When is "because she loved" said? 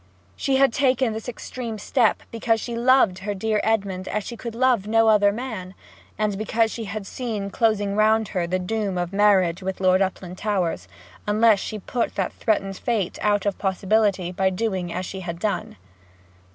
2.31-3.19